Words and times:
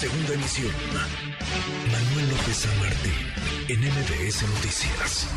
Segunda 0.00 0.32
emisión. 0.32 0.72
Manuel 1.92 2.30
López 2.30 2.56
San 2.56 2.74
Martín, 2.80 3.12
en 3.68 3.80
MBS 3.80 4.48
Noticias. 4.48 5.28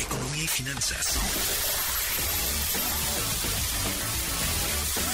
Economía 0.00 0.42
y 0.42 0.48
finanzas. 0.48 1.14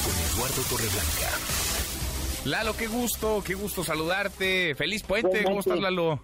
Con 0.03 0.15
Eduardo 0.25 0.63
Torreblanca. 0.71 1.29
Lalo, 2.47 2.75
qué 2.79 2.87
gusto, 2.87 3.43
qué 3.47 3.53
gusto 3.53 3.85
saludarte. 3.85 4.75
Feliz 4.75 5.03
puente, 5.03 5.45
¿cómo 5.45 5.61
estás, 5.61 5.79
Lalo? 5.79 6.21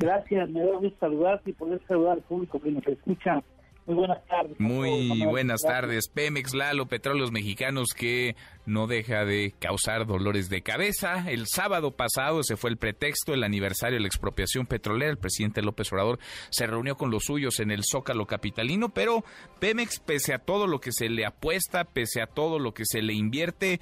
Gracias, 0.00 0.50
me 0.50 0.66
da 0.66 0.76
gusto 0.78 0.98
saludarte 0.98 1.50
y 1.50 1.52
poder 1.52 1.80
saludar 1.86 2.14
al 2.14 2.22
público 2.22 2.60
que 2.60 2.72
nos 2.72 2.84
escucha 2.88 3.40
muy 3.86 3.96
buenas 3.96 4.24
tardes. 4.26 4.60
Muy 4.60 5.24
buenas 5.24 5.62
tardes. 5.62 6.08
Pemex, 6.08 6.54
Lalo, 6.54 6.86
Petróleos 6.86 7.32
Mexicanos, 7.32 7.94
que 7.94 8.36
no 8.64 8.86
deja 8.86 9.24
de 9.24 9.54
causar 9.58 10.06
dolores 10.06 10.48
de 10.48 10.62
cabeza. 10.62 11.28
El 11.28 11.46
sábado 11.46 11.90
pasado, 11.90 12.40
ese 12.40 12.56
fue 12.56 12.70
el 12.70 12.76
pretexto, 12.76 13.34
el 13.34 13.42
aniversario 13.42 13.96
de 13.96 14.02
la 14.02 14.06
expropiación 14.06 14.66
petrolera. 14.66 15.10
El 15.10 15.18
presidente 15.18 15.62
López 15.62 15.92
Obrador 15.92 16.20
se 16.50 16.66
reunió 16.66 16.96
con 16.96 17.10
los 17.10 17.24
suyos 17.24 17.58
en 17.58 17.72
el 17.72 17.82
Zócalo 17.84 18.26
Capitalino, 18.26 18.90
pero 18.90 19.24
Pemex, 19.58 19.98
pese 19.98 20.32
a 20.32 20.38
todo 20.38 20.68
lo 20.68 20.80
que 20.80 20.92
se 20.92 21.08
le 21.08 21.26
apuesta, 21.26 21.84
pese 21.84 22.22
a 22.22 22.26
todo 22.26 22.60
lo 22.60 22.74
que 22.74 22.84
se 22.84 23.02
le 23.02 23.14
invierte 23.14 23.80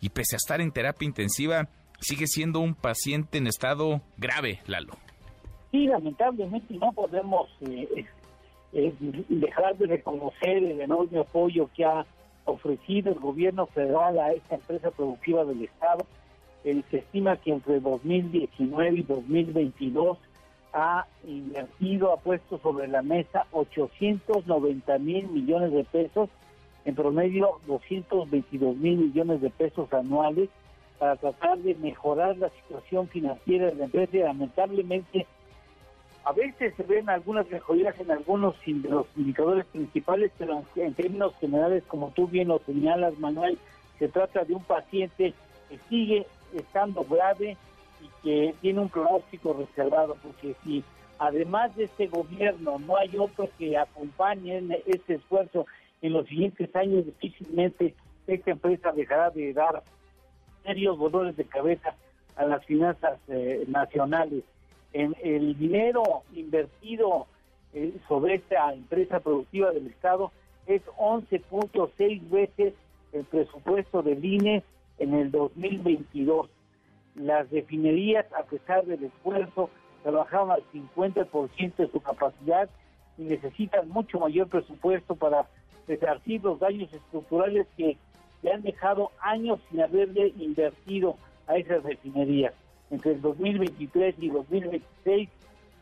y 0.00 0.08
pese 0.08 0.34
a 0.34 0.38
estar 0.38 0.60
en 0.60 0.72
terapia 0.72 1.06
intensiva, 1.06 1.68
sigue 2.00 2.26
siendo 2.26 2.58
un 2.58 2.74
paciente 2.74 3.38
en 3.38 3.46
estado 3.46 4.02
grave, 4.16 4.60
Lalo. 4.66 4.94
Sí, 5.70 5.86
lamentablemente 5.86 6.74
no 6.74 6.92
podemos 6.92 7.48
eh, 7.60 8.06
dejar 9.28 9.76
de 9.76 9.86
reconocer 9.86 10.58
el 10.58 10.80
enorme 10.80 11.20
apoyo 11.20 11.70
que 11.74 11.84
ha 11.84 12.06
ofrecido 12.44 13.12
el 13.12 13.18
gobierno 13.18 13.66
federal 13.66 14.18
a 14.18 14.32
esta 14.32 14.56
empresa 14.56 14.90
productiva 14.90 15.44
del 15.44 15.64
Estado. 15.64 16.06
se 16.62 16.98
estima 16.98 17.36
que 17.36 17.52
entre 17.52 17.80
2019 17.80 18.98
y 18.98 19.02
2022 19.02 20.18
ha 20.72 21.06
invertido, 21.26 22.12
ha 22.12 22.18
puesto 22.18 22.58
sobre 22.58 22.86
la 22.88 23.02
mesa 23.02 23.46
890 23.52 24.98
mil 24.98 25.28
millones 25.28 25.72
de 25.72 25.84
pesos, 25.84 26.28
en 26.84 26.94
promedio 26.94 27.60
222 27.66 28.76
mil 28.76 28.98
millones 28.98 29.40
de 29.40 29.50
pesos 29.50 29.92
anuales, 29.92 30.50
para 30.98 31.16
tratar 31.16 31.58
de 31.58 31.74
mejorar 31.76 32.36
la 32.38 32.50
situación 32.50 33.08
financiera 33.08 33.66
de 33.66 33.74
la 33.74 33.84
empresa 33.84 34.16
y 34.16 34.20
lamentablemente 34.20 35.26
a 36.26 36.32
veces 36.32 36.74
se 36.76 36.82
ven 36.82 37.08
algunas 37.08 37.48
mejorías 37.48 37.98
en 38.00 38.10
algunos 38.10 38.56
de 38.66 38.88
los 38.88 39.06
indicadores 39.16 39.64
principales, 39.66 40.32
pero 40.36 40.64
en 40.74 40.92
términos 40.94 41.32
generales, 41.40 41.84
como 41.86 42.10
tú 42.10 42.26
bien 42.26 42.48
lo 42.48 42.58
señalas, 42.66 43.16
Manuel, 43.20 43.56
se 44.00 44.08
trata 44.08 44.42
de 44.42 44.52
un 44.52 44.64
paciente 44.64 45.34
que 45.68 45.78
sigue 45.88 46.26
estando 46.52 47.04
grave 47.04 47.56
y 48.02 48.24
que 48.24 48.54
tiene 48.60 48.80
un 48.80 48.88
pronóstico 48.88 49.52
reservado, 49.52 50.16
porque 50.20 50.56
si 50.64 50.82
además 51.20 51.76
de 51.76 51.84
este 51.84 52.08
gobierno 52.08 52.80
no 52.80 52.96
hay 52.96 53.16
otro 53.16 53.48
que 53.56 53.78
acompañe 53.78 54.64
este 54.86 55.14
esfuerzo 55.14 55.64
en 56.02 56.12
los 56.12 56.26
siguientes 56.26 56.74
años, 56.74 57.06
difícilmente 57.06 57.94
esta 58.26 58.50
empresa 58.50 58.90
dejará 58.90 59.30
de 59.30 59.52
dar 59.52 59.84
serios 60.64 60.98
dolores 60.98 61.36
de 61.36 61.44
cabeza 61.44 61.94
a 62.34 62.46
las 62.46 62.64
finanzas 62.64 63.20
eh, 63.28 63.64
nacionales 63.68 64.42
en 64.92 65.14
el 65.22 65.58
dinero 65.58 66.22
invertido 66.32 67.26
eh, 67.74 67.94
sobre 68.08 68.36
esta 68.36 68.72
empresa 68.72 69.20
productiva 69.20 69.70
del 69.70 69.86
Estado 69.88 70.32
es 70.66 70.82
11.6 70.98 72.30
veces 72.30 72.74
el 73.12 73.24
presupuesto 73.24 74.02
del 74.02 74.24
INE 74.24 74.62
en 74.98 75.14
el 75.14 75.30
2022. 75.30 76.48
Las 77.14 77.50
refinerías, 77.50 78.26
a 78.32 78.42
pesar 78.44 78.84
del 78.84 79.04
esfuerzo, 79.04 79.70
trabajaban 80.02 80.50
al 80.50 80.62
50% 80.72 81.76
de 81.76 81.90
su 81.90 82.00
capacidad 82.00 82.68
y 83.18 83.22
necesitan 83.22 83.88
mucho 83.88 84.18
mayor 84.18 84.48
presupuesto 84.48 85.14
para 85.14 85.46
resarcir 85.86 86.42
los 86.42 86.58
daños 86.58 86.92
estructurales 86.92 87.66
que 87.76 87.96
le 88.42 88.52
han 88.52 88.62
dejado 88.62 89.10
años 89.20 89.60
sin 89.70 89.80
haberle 89.80 90.32
invertido 90.38 91.16
a 91.46 91.56
esas 91.56 91.82
refinerías 91.82 92.52
entre 92.90 93.12
el 93.12 93.20
2023 93.20 94.14
y 94.18 94.28
2026 94.28 95.28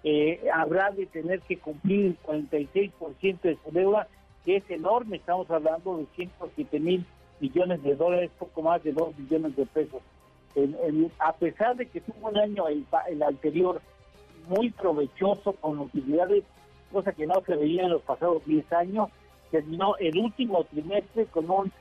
eh, 0.06 0.40
habrá 0.52 0.90
de 0.90 1.06
tener 1.06 1.40
que 1.40 1.58
cumplir 1.58 2.06
el 2.06 2.18
46% 2.22 3.40
de 3.40 3.58
su 3.64 3.70
deuda, 3.70 4.06
que 4.44 4.56
es 4.56 4.70
enorme, 4.70 5.16
estamos 5.16 5.50
hablando 5.50 5.96
de 5.96 6.06
107 6.14 6.78
mil 6.78 7.06
millones 7.40 7.82
de 7.82 7.96
dólares, 7.96 8.30
poco 8.38 8.62
más 8.62 8.82
de 8.82 8.92
2 8.92 9.18
millones 9.18 9.56
de 9.56 9.64
pesos. 9.66 10.02
a 11.18 11.32
pesar 11.32 11.76
de 11.76 11.86
que 11.86 12.00
tuvo 12.00 12.28
un 12.28 12.38
año 12.38 12.68
el, 12.68 12.84
anterior 13.22 13.80
muy 14.48 14.70
provechoso 14.70 15.54
con 15.54 15.78
utilidades, 15.78 16.44
cosa 16.92 17.12
que 17.12 17.26
no 17.26 17.42
se 17.46 17.56
veía 17.56 17.84
en 17.84 17.90
los 17.90 18.02
pasados 18.02 18.44
10 18.44 18.72
años, 18.74 19.08
terminó 19.50 19.96
el 19.96 20.18
último 20.18 20.64
trimestre 20.64 21.24
con 21.26 21.50
un 21.50 21.72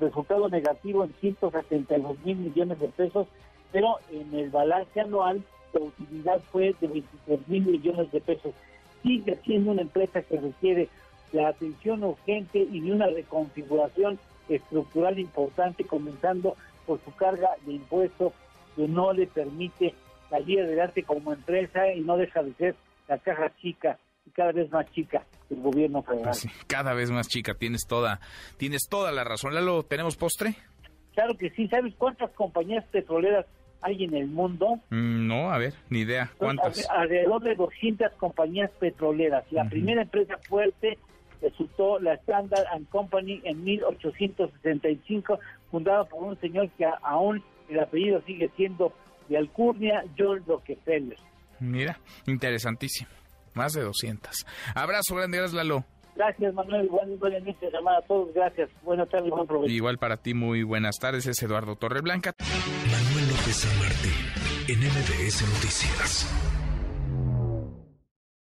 resultado 0.00 0.48
negativo 0.48 1.04
en 1.04 1.12
172 1.20 2.18
mil 2.24 2.36
millones 2.36 2.80
de 2.80 2.88
pesos, 2.88 3.28
pero 3.72 3.96
en 4.10 4.34
el 4.34 4.50
balance 4.50 5.00
anual 5.00 5.42
la 5.72 5.80
utilidad 5.80 6.40
fue 6.50 6.74
de 6.80 6.88
23 6.88 7.48
mil 7.48 7.66
millones 7.66 8.10
de 8.10 8.20
pesos. 8.20 8.54
Sigue 9.02 9.38
siendo 9.44 9.72
una 9.72 9.82
empresa 9.82 10.22
que 10.22 10.40
requiere 10.40 10.88
la 11.32 11.48
atención 11.48 12.02
urgente 12.04 12.58
y 12.58 12.80
de 12.80 12.92
una 12.92 13.06
reconfiguración 13.06 14.18
estructural 14.48 15.18
importante, 15.18 15.84
comenzando 15.84 16.56
por 16.86 17.00
su 17.04 17.14
carga 17.14 17.50
de 17.66 17.74
impuestos 17.74 18.32
que 18.74 18.88
no 18.88 19.12
le 19.12 19.26
permite 19.26 19.94
salir 20.30 20.60
adelante 20.60 21.02
como 21.02 21.32
empresa 21.32 21.92
y 21.92 22.00
no 22.00 22.16
deja 22.16 22.42
de 22.42 22.54
ser 22.54 22.74
la 23.08 23.18
caja 23.18 23.52
chica 23.60 23.98
y 24.26 24.30
cada 24.30 24.52
vez 24.52 24.70
más 24.70 24.90
chica 24.92 25.24
del 25.48 25.60
gobierno 25.60 26.02
federal. 26.02 26.34
Cada 26.66 26.94
vez 26.94 27.10
más 27.10 27.28
chica, 27.28 27.54
tienes 27.54 27.86
toda, 27.86 28.20
tienes 28.56 28.88
toda 28.88 29.12
la 29.12 29.24
razón. 29.24 29.54
Lalo, 29.54 29.82
¿tenemos 29.82 30.16
postre? 30.16 30.56
Claro 31.18 31.36
que 31.36 31.50
sí, 31.50 31.66
¿sabes 31.66 31.92
cuántas 31.98 32.30
compañías 32.30 32.84
petroleras 32.92 33.44
hay 33.80 34.04
en 34.04 34.14
el 34.14 34.28
mundo? 34.28 34.76
Mm, 34.90 35.26
no, 35.26 35.50
a 35.50 35.58
ver, 35.58 35.74
ni 35.90 36.02
idea. 36.02 36.30
¿Cuántas? 36.38 36.88
Alrededor 36.90 37.42
de 37.42 37.56
200 37.56 38.12
compañías 38.12 38.70
petroleras. 38.78 39.44
La 39.50 39.68
primera 39.68 40.02
empresa 40.02 40.36
fuerte 40.48 40.96
resultó 41.42 41.98
la 41.98 42.14
Standard 42.14 42.68
and 42.72 42.88
Company 42.90 43.40
en 43.42 43.64
1865, 43.64 45.40
fundada 45.72 46.04
por 46.04 46.22
un 46.22 46.38
señor 46.38 46.70
que 46.78 46.86
aún 47.02 47.42
el 47.68 47.80
apellido 47.80 48.22
sigue 48.22 48.48
siendo 48.56 48.92
de 49.28 49.38
Alcurnia, 49.38 50.04
John 50.16 50.44
Rockefeller. 50.46 51.18
Mira, 51.58 51.98
interesantísimo. 52.28 53.10
Más 53.54 53.72
de 53.72 53.82
200. 53.82 54.46
Abrazo 54.72 55.16
grande, 55.16 55.38
gracias 55.38 55.56
Lalo. 55.56 55.84
Gracias, 56.18 56.52
Manuel. 56.52 56.86
Igual, 56.86 57.16
buenas 57.16 57.44
noches, 57.44 57.72
a 57.72 58.02
todos. 58.08 58.34
Gracias. 58.34 58.68
Buenas 58.82 59.08
tardes, 59.08 59.30
buen 59.30 59.46
provecho. 59.46 59.72
Igual 59.72 59.98
para 59.98 60.16
ti, 60.16 60.34
muy 60.34 60.64
buenas 60.64 60.98
tardes. 60.98 61.26
Es 61.26 61.40
Eduardo 61.44 61.76
Torreblanca. 61.76 62.32
Manuel 62.90 63.28
López 63.28 63.54
San 63.54 63.78
Martín, 63.78 64.12
en 64.66 64.80
MBS 64.80 65.42
Noticias. 65.42 66.57